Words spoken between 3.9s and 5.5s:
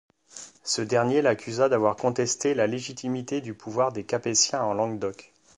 des Capétiens en Languedoc.